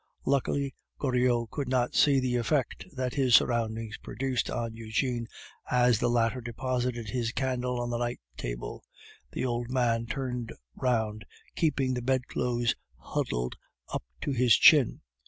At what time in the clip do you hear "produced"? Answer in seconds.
3.99-4.49